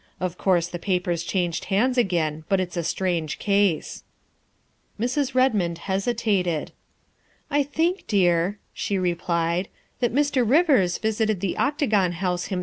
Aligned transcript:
Of 0.19 0.35
course, 0.35 0.67
the 0.67 0.79
papers 0.79 1.21
changed 1.21 1.65
hands 1.65 1.95
again, 1.95 2.43
but 2.49 2.59
it 2.59 2.73
's 2.73 2.77
a 2.77 2.81
strange 2.81 3.37
case. 3.37 4.03
''Mrs. 4.99 5.35
Redmond 5.35 5.77
hesitated." 5.77 6.71
I 7.51 7.61
think, 7.61 8.07
dear," 8.07 8.57
she 8.73 8.97
replied," 8.97 9.67
that 9.99 10.11
Mr. 10.11 10.37
Rivers 10.43 10.97
vis 10.97 11.19
ited 11.19 11.39
the 11.39 11.55
Octagon 11.55 12.13
House 12.13 12.45
himself." 12.47 12.59